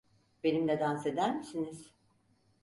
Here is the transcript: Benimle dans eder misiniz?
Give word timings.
Benimle 0.43 0.77
dans 0.79 0.97
eder 1.05 1.31
misiniz? 1.35 1.93